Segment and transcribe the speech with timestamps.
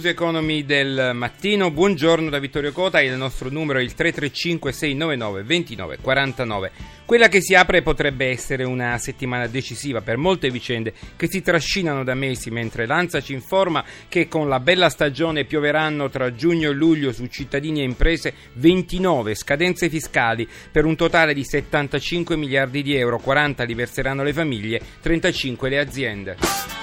[0.00, 1.70] News Economy del mattino.
[1.70, 3.02] Buongiorno da Vittorio Cota.
[3.02, 6.70] Il nostro numero è il 335 699 29 49.
[7.04, 12.02] Quella che si apre potrebbe essere una settimana decisiva per molte vicende che si trascinano
[12.02, 16.72] da mesi, mentre l'Anza ci informa che con la bella stagione pioveranno tra giugno e
[16.72, 22.94] luglio su cittadini e imprese 29 scadenze fiscali per un totale di 75 miliardi di
[22.96, 26.79] euro, 40 li verseranno le famiglie, 35 le aziende.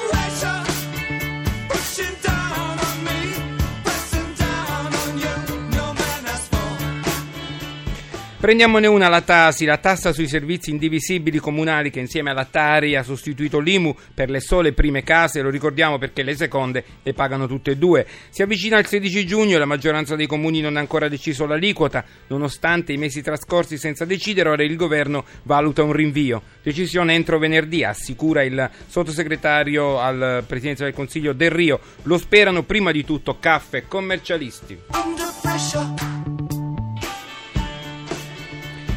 [8.48, 13.04] Prendiamone una la Tasi, la tassa sui servizi indivisibili comunali che insieme alla Tari ha
[13.04, 17.72] sostituito l'IMU per le sole prime case, lo ricordiamo perché le seconde le pagano tutte
[17.72, 18.08] e due.
[18.30, 22.06] Si avvicina il 16 giugno e la maggioranza dei comuni non ha ancora deciso l'aliquota,
[22.28, 26.42] nonostante i mesi trascorsi senza decidere, ora il governo valuta un rinvio.
[26.64, 31.82] Decisione entro venerdì, assicura il sottosegretario al Presidenza del Consiglio Del Rio.
[32.04, 34.80] Lo sperano prima di tutto caffè commercialisti.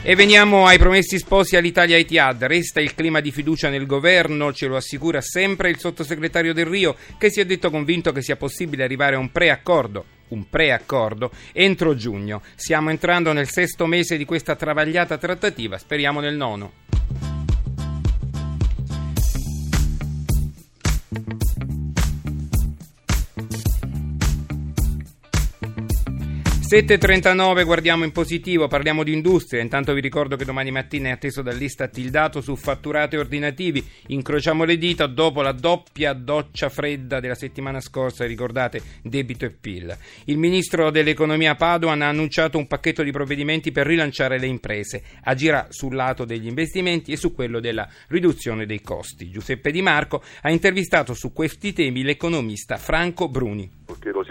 [0.02, 2.44] E veniamo ai promessi sposi all'Italia Etihad.
[2.44, 6.96] Resta il clima di fiducia nel governo, ce lo assicura sempre il sottosegretario Del Rio,
[7.18, 11.96] che si è detto convinto che sia possibile arrivare a un preaccordo un preaccordo entro
[11.96, 12.40] giugno.
[12.54, 16.99] Stiamo entrando nel sesto mese di questa travagliata trattativa, speriamo nel nono.
[26.70, 31.42] 7.39 guardiamo in positivo, parliamo di industria, intanto vi ricordo che domani mattina è atteso
[31.42, 37.34] dall'Istat il dato su fatturati ordinativi, incrociamo le dita dopo la doppia doccia fredda della
[37.34, 39.98] settimana scorsa, ricordate debito e PIL.
[40.26, 45.66] Il ministro dell'economia Padoan ha annunciato un pacchetto di provvedimenti per rilanciare le imprese, agirà
[45.70, 49.28] sul lato degli investimenti e su quello della riduzione dei costi.
[49.28, 53.78] Giuseppe Di Marco ha intervistato su questi temi l'economista Franco Bruni.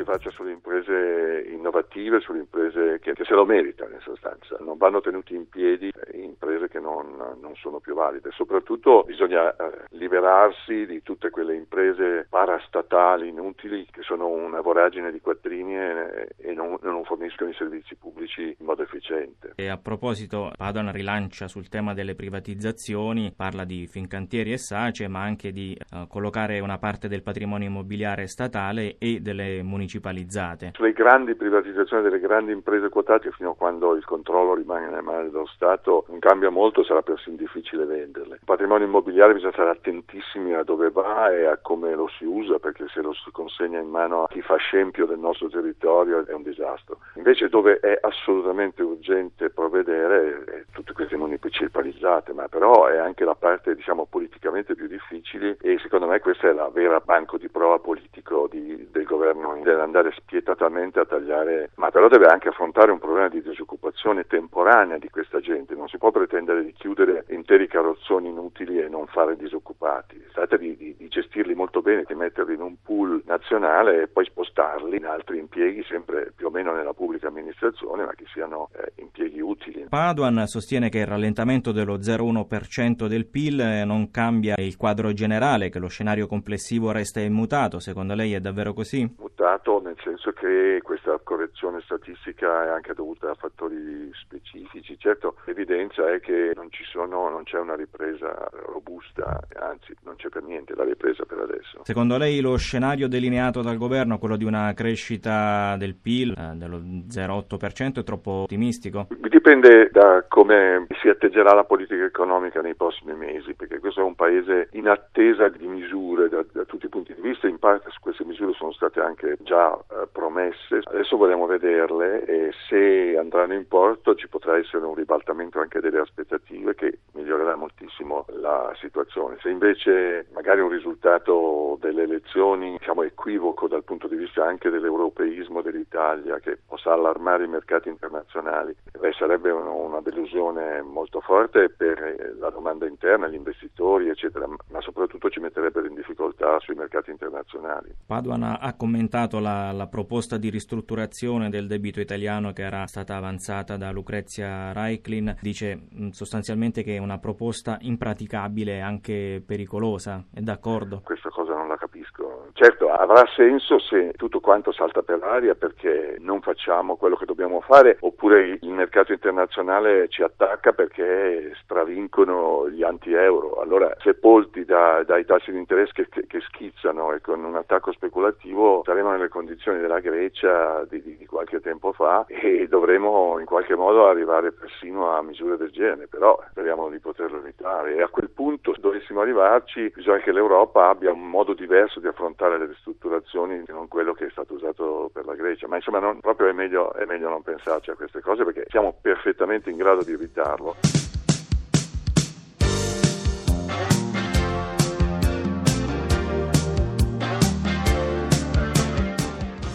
[0.09, 5.01] Faccia sulle imprese innovative, sulle imprese che, che, se lo meritano in sostanza, non vanno
[5.01, 8.31] tenuti in piedi imprese che non, non sono più valide.
[8.31, 15.19] Soprattutto bisogna eh, liberarsi di tutte quelle imprese parastatali inutili che sono una voragine di
[15.19, 19.53] quattrini e, e non, non, forniscono i servizi pubblici in modo efficiente.
[19.55, 25.21] E a proposito, Padoan rilancia sul tema delle privatizzazioni, parla di Fincantieri e Sace, ma
[25.21, 29.61] anche di uh, collocare una parte del patrimonio immobiliare statale e delle
[29.99, 30.71] municipalizzate.
[30.73, 35.29] Sulle grandi privatizzazioni delle grandi imprese quotate fino a quando il controllo rimane nelle mani
[35.29, 38.35] dello Stato non cambia molto, sarà persino difficile venderle.
[38.35, 42.57] Il patrimonio immobiliare bisogna stare attentissimi a dove va e a come lo si usa
[42.59, 46.33] perché se lo si consegna in mano a chi fa scempio del nostro territorio è
[46.33, 46.99] un disastro.
[47.15, 53.35] Invece dove è assolutamente urgente provvedere è tutte queste municipalizzate, ma però è anche la
[53.35, 57.79] parte diciamo politicamente più difficile e secondo me questa è la vera banco di prova
[57.79, 63.00] politico di, del governo, deve andare spietatamente a tagliare, ma però deve anche affrontare un
[63.00, 68.29] problema di disoccupazione temporanea di questa gente, non si può pretendere di chiudere interi carrozzoni
[68.29, 72.53] inutili e non fare disoccupati, si tratta di, di, di gestirli molto bene, di metterli
[72.53, 76.94] in un pool nazionale e poi spostarli in altri impieghi sempre più o meno nella
[76.94, 79.88] pubblica amministrazione, ma che siano eh, impieghi utili.
[79.89, 85.79] Paduan sostiene che il rallentamento dello 0,1% del PIL non cambia il quadro generale, che
[85.79, 89.09] lo scenario complessivo resta immutato, secondo lei è davvero così?
[89.39, 96.11] Mutato nel senso che questa correzione statistica è anche dovuta a fattori specifici, certo l'evidenza
[96.11, 98.35] è che non, sono, non c'è una ripresa
[98.66, 101.79] robusta, anzi non c'è per niente la ripresa per adesso.
[101.83, 106.79] Secondo lei lo scenario delineato dal governo, quello di una crescita del PIL eh, dello
[106.79, 109.07] 0,8% è troppo ottimistico?
[109.29, 114.16] Dipende da come si atteggerà la politica economica nei prossimi mesi, perché questo è un
[114.16, 118.01] paese in attesa di misure da, da tutti i punti di vista, in parte su
[118.01, 123.67] queste misure sono state anche già eh, promesse, adesso vogliamo vederle e se andranno in
[123.67, 129.37] porto ci potrà essere un ribaltamento anche delle aspettative che migliorerà moltissimo la situazione.
[129.41, 135.61] Se invece magari un risultato delle elezioni diciamo equivoco dal punto di vista anche dell'europeismo
[135.61, 142.49] dell'Italia che possa allarmare i mercati internazionali, beh, sarebbe una delusione molto forte per la
[142.49, 147.93] domanda interna, gli investitori eccetera, ma soprattutto ci metterebbero in difficoltà sui mercati internazionali.
[148.05, 153.16] Paduan ha commentato la la, la, proposta di ristrutturazione del debito italiano che era stata
[153.16, 160.24] avanzata da Lucrezia Reiklin dice sostanzialmente che è una proposta impraticabile e anche pericolosa.
[160.31, 161.01] È d'accordo?
[161.04, 162.47] Questa cosa non la capisco.
[162.53, 167.59] Certo, avrà senso se tutto quanto salta per l'aria perché non facciamo quello che dobbiamo
[167.61, 173.61] fare oppure il mercato internazionale ci attacca perché stravincono gli anti-euro.
[173.61, 177.91] Allora, sepolti da, dai tassi di interesse che, che, che, schizzano e con un attacco
[177.91, 183.75] speculativo saremo nelle condizioni della Grecia di, di qualche tempo fa e dovremo in qualche
[183.75, 188.30] modo arrivare persino a misure del genere, però speriamo di poterlo evitare e a quel
[188.30, 193.71] punto dovessimo arrivarci bisogna che l'Europa abbia un modo diverso di affrontare le ristrutturazioni che
[193.71, 196.94] non quello che è stato usato per la Grecia, ma insomma non, proprio è meglio,
[196.94, 201.08] è meglio non pensarci a queste cose perché siamo perfettamente in grado di evitarlo.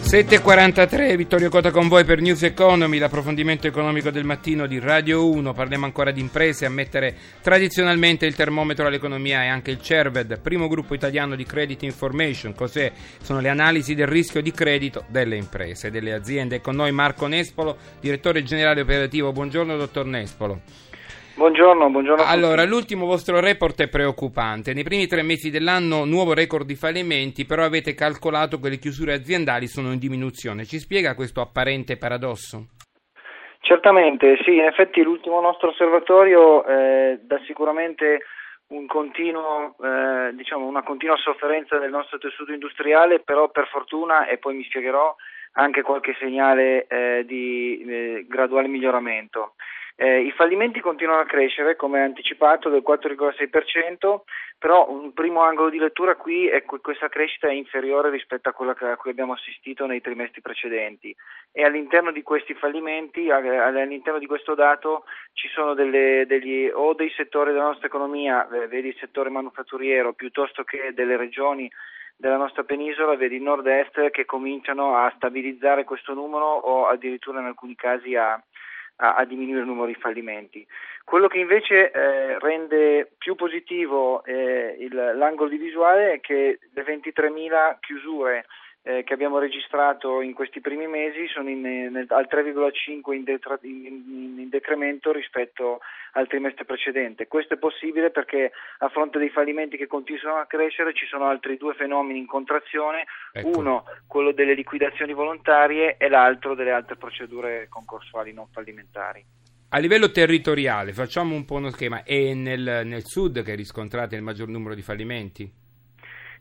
[0.05, 5.51] 7.43, Vittorio Cota con voi per News Economy, l'approfondimento economico del mattino di Radio 1.
[5.51, 6.67] Parliamo ancora di imprese.
[6.67, 11.81] A mettere tradizionalmente il termometro all'economia è anche il CERVED, primo gruppo italiano di credit
[11.81, 12.53] information.
[12.53, 12.91] Cos'è?
[13.19, 16.57] Sono le analisi del rischio di credito delle imprese, delle aziende.
[16.57, 19.31] È con noi Marco Nespolo, direttore generale operativo.
[19.31, 20.61] Buongiorno, dottor Nespolo.
[21.35, 22.23] Buongiorno, buongiorno.
[22.23, 24.73] Allora, l'ultimo vostro report è preoccupante.
[24.73, 29.11] Nei primi tre mesi dell'anno nuovo record di fallimenti, però avete calcolato che le chiusure
[29.11, 30.63] aziendali sono in diminuzione.
[30.63, 32.67] Ci spiega questo apparente paradosso?
[33.59, 38.19] Certamente, sì, in effetti l'ultimo nostro osservatorio eh, dà sicuramente
[38.67, 44.37] un continuo, eh, diciamo una continua sofferenza del nostro tessuto industriale, però per fortuna, e
[44.37, 45.13] poi mi spiegherò,
[45.57, 49.55] anche qualche segnale eh, di eh, graduale miglioramento.
[49.97, 54.23] Eh, I fallimenti continuano a crescere, come anticipato, del 4,6%,
[54.59, 58.51] però un primo angolo di lettura qui è che questa crescita è inferiore rispetto a
[58.51, 61.15] quella a cui abbiamo assistito nei trimestri precedenti.
[61.53, 67.11] E all'interno di questi fallimenti, all'interno di questo dato ci sono delle, degli, o dei
[67.15, 71.71] settori della nostra economia, vedi il settore manufatturiero, piuttosto che delle regioni
[72.17, 77.45] della nostra penisola, vedi il nord-est, che cominciano a stabilizzare questo numero o addirittura in
[77.45, 78.41] alcuni casi a,
[78.97, 80.65] a, a, diminuire il numero di fallimenti.
[81.03, 86.83] Quello che invece eh, rende più positivo eh, il, l'angolo di visuale è che le
[86.83, 88.45] 23.000 chiusure
[88.87, 93.57] eh, che abbiamo registrato in questi primi mesi sono in, nel, al 3,5 in, detra,
[93.63, 95.79] in, in, decremento rispetto
[96.11, 97.27] al trimestre precedente.
[97.27, 101.57] Questo è possibile perché a fronte dei fallimenti che continuano a crescere ci sono altri
[101.57, 103.57] due fenomeni in contrazione, ecco.
[103.57, 109.25] uno quello delle liquidazioni volontarie e l'altro delle altre procedure concorsuali non fallimentari.
[109.69, 114.21] A livello territoriale, facciamo un po' uno schema, è nel, nel sud che riscontrate il
[114.21, 115.64] maggior numero di fallimenti?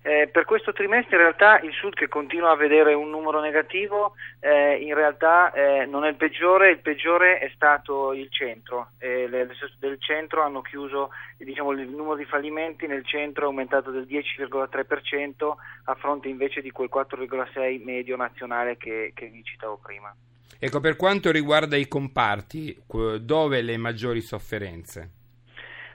[0.06, 4.12] Eh, per questo trimestre in realtà il Sud che continua a vedere un numero negativo
[4.39, 9.29] eh, in realtà eh, non è il peggiore, il peggiore è stato il centro, le,
[9.29, 9.49] le,
[9.79, 11.09] del centro hanno chiuso
[11.39, 15.55] diciamo, il numero di fallimenti nel centro è aumentato del 10,3%
[15.85, 20.15] a fronte invece di quel 4,6% medio nazionale che, che vi citavo prima.
[20.59, 22.79] Ecco, per quanto riguarda i comparti,
[23.21, 25.24] dove le maggiori sofferenze?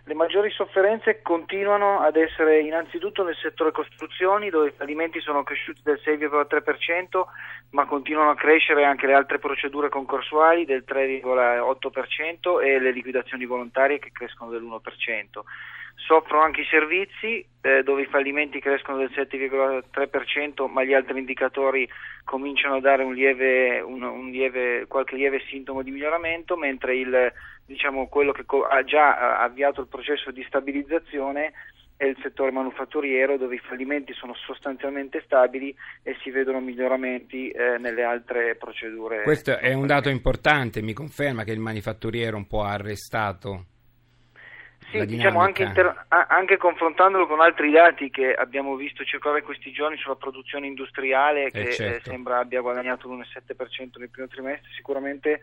[0.05, 5.81] Le maggiori sofferenze continuano ad essere innanzitutto nel settore costruzioni dove i fallimenti sono cresciuti
[5.83, 7.23] del 6,3%
[7.71, 13.99] ma continuano a crescere anche le altre procedure concorsuali del 3,8% e le liquidazioni volontarie
[13.99, 14.79] che crescono dell'1%.
[15.95, 21.87] Soffrono anche i servizi eh, dove i fallimenti crescono del 7,3% ma gli altri indicatori
[22.23, 27.33] cominciano a dare un lieve, un, un lieve, qualche lieve sintomo di miglioramento mentre il
[27.69, 31.53] diciamo, quello che ha già avviato il processo di stabilizzazione
[31.95, 37.77] è il settore manufatturiero dove i fallimenti sono sostanzialmente stabili e si vedono miglioramenti eh,
[37.77, 39.21] nelle altre procedure.
[39.21, 43.65] Questo è un dato importante, mi conferma che il manifatturiero un po' ha arrestato.
[44.91, 49.97] Sì, diciamo anche, inter- anche, confrontandolo con altri dati che abbiamo visto circolare questi giorni
[49.97, 52.09] sulla produzione industriale eh, che eh certo.
[52.09, 55.41] sembra abbia guadagnato l'1,7% nel primo trimestre, sicuramente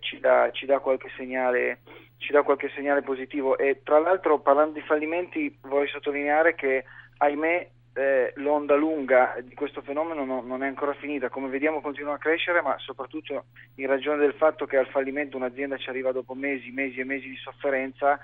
[0.00, 1.80] ci dà, ci dà, qualche segnale,
[2.18, 6.84] ci dà qualche segnale positivo e tra l'altro parlando di fallimenti vorrei sottolineare che
[7.18, 12.14] ahimè eh, l'onda lunga di questo fenomeno no, non è ancora finita, come vediamo continua
[12.14, 13.44] a crescere, ma soprattutto
[13.76, 17.28] in ragione del fatto che al fallimento un'azienda ci arriva dopo mesi, mesi e mesi
[17.28, 18.18] di sofferenza,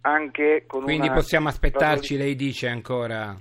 [0.00, 3.36] anche con Quindi possiamo aspettarci, lei dice ancora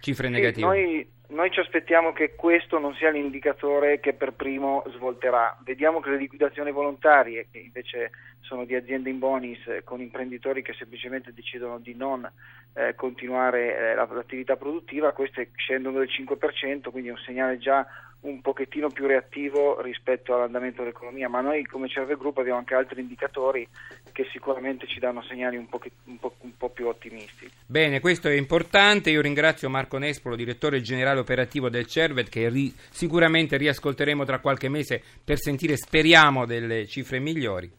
[0.00, 0.66] cifre sì, negative?
[0.66, 5.56] Noi noi ci aspettiamo che questo non sia l'indicatore che per primo svolterà.
[5.62, 10.62] Vediamo che le liquidazioni volontarie, che invece sono di aziende in bonus eh, con imprenditori
[10.62, 12.30] che semplicemente decidono di non
[12.72, 17.86] eh, continuare eh, l'attività produttiva, queste scendono del 5%, quindi è un segnale già
[18.20, 23.00] un pochettino più reattivo rispetto all'andamento dell'economia, ma noi come Cerve Group abbiamo anche altri
[23.00, 23.68] indicatori
[24.12, 27.48] che sicuramente ci danno segnali un po', un po', po più ottimisti.
[27.64, 29.10] Bene, questo è importante.
[29.10, 34.68] Io ringrazio Marco Nespolo, direttore generale operativo del Cervet, che ri- sicuramente riascolteremo tra qualche
[34.68, 37.77] mese per sentire, speriamo, delle cifre migliori.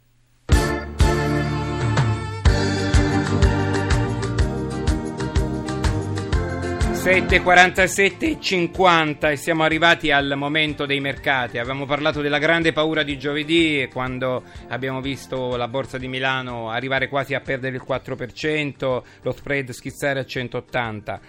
[7.10, 11.58] 7.47.50 e siamo arrivati al momento dei mercati.
[11.58, 17.08] Avevamo parlato della grande paura di giovedì quando abbiamo visto la borsa di Milano arrivare
[17.08, 21.20] quasi a perdere il 4%, lo spread schizzare a 180.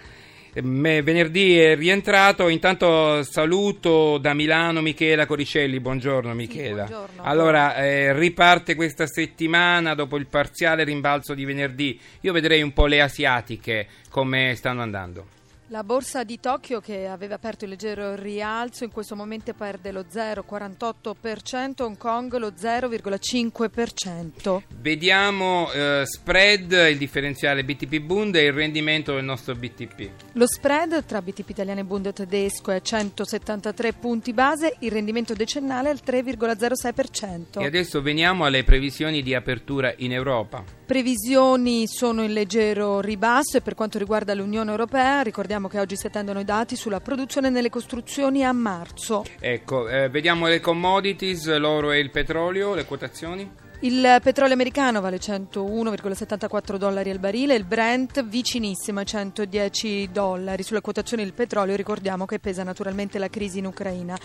[0.53, 6.85] Venerdì è rientrato, intanto saluto da Milano Michela Coricelli, buongiorno Michela.
[6.85, 7.23] Sì, buongiorno.
[7.23, 11.99] Allora, eh, riparte questa settimana dopo il parziale rimbalzo di venerdì.
[12.19, 15.39] Io vedrei un po' le asiatiche come stanno andando.
[15.71, 20.01] La borsa di Tokyo che aveva aperto il leggero rialzo in questo momento perde lo
[20.01, 24.63] 0,48%, Hong Kong lo 0,5%.
[24.81, 30.09] Vediamo eh, spread, il differenziale BTP Bund e il rendimento del nostro BTP.
[30.33, 35.87] Lo spread tra BTP italiano e Bund tedesco è 173 punti base, il rendimento decennale
[35.87, 37.61] è al 3,06%.
[37.61, 40.79] E adesso veniamo alle previsioni di apertura in Europa.
[40.91, 46.07] Previsioni sono in leggero ribasso e per quanto riguarda l'Unione Europea ricordiamo che oggi si
[46.07, 49.23] attendono i dati sulla produzione nelle costruzioni a marzo.
[49.39, 53.49] Ecco, eh, vediamo le commodities, l'oro e il petrolio, le quotazioni.
[53.79, 60.61] Il petrolio americano vale 101,74 dollari al barile, il Brent vicinissimo a 110 dollari.
[60.61, 64.17] Sulle quotazioni del petrolio ricordiamo che pesa naturalmente la crisi in Ucraina.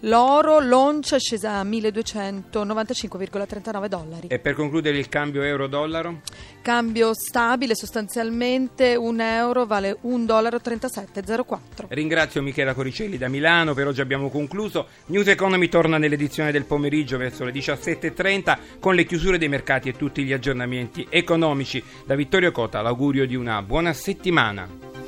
[0.00, 4.26] L'oro l'oncia è scesa a 1295,39 dollari.
[4.28, 6.20] E per concludere il cambio euro-dollaro?
[6.60, 11.60] Cambio stabile, sostanzialmente un euro vale 1,3704 dollaro.
[11.88, 14.88] Ringrazio Michela Coricelli da Milano, per oggi abbiamo concluso.
[15.06, 19.94] News Economy torna nell'edizione del pomeriggio verso le 17.30 con le chiusure dei mercati e
[19.94, 21.82] tutti gli aggiornamenti economici.
[22.04, 25.05] Da Vittorio Cota l'augurio di una buona settimana.